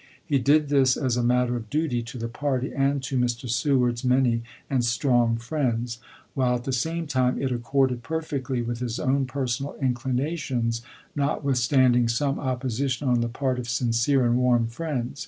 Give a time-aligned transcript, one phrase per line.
[0.25, 3.47] He did this as a matter of duty to the party and to Mr.
[3.47, 5.99] Seward's many and strong friends,
[6.33, 10.81] while at the same time it accorded perfectly with his own personal inclinations,
[11.15, 15.19] notwithstand ing some opposition on the part of sincere and warm friends.